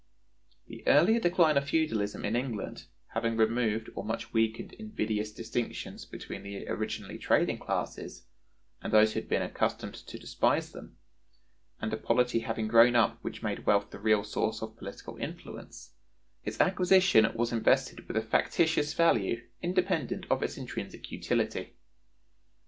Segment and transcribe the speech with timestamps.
[0.65, 6.41] The earlier decline of feudalism [in England] having removed or much weakened invidious distinctions between
[6.41, 8.25] the originally trading classes
[8.81, 10.97] and those who had been accustomed to despise them,
[11.79, 15.93] and a polity having grown up which made wealth the real source of political influence,
[16.43, 21.75] its acquisition was invested with a factitious value independent of its intrinsic utility.